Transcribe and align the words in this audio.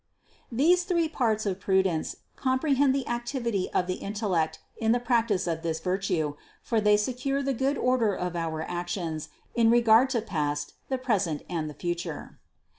541. 0.49 0.57
These 0.67 0.83
three 0.85 1.07
parts 1.07 1.45
of 1.45 1.59
prudence 1.59 2.15
comprehend 2.35 2.95
the 2.95 3.07
activity 3.07 3.69
of 3.71 3.85
the 3.85 3.97
intellect 4.01 4.57
in 4.77 4.93
the 4.93 4.99
practice 4.99 5.45
of 5.45 5.61
this 5.61 5.79
virtue, 5.79 6.33
for 6.63 6.81
they 6.81 6.97
secure 6.97 7.43
the 7.43 7.53
good 7.53 7.77
order 7.77 8.15
of 8.15 8.35
our 8.35 8.63
actions 8.63 9.29
in 9.53 9.69
regard 9.69 10.09
to 10.09 10.21
past, 10.23 10.73
the 10.89 10.97
present 10.97 11.43
and 11.47 11.69
the 11.69 11.75
future. 11.75 12.39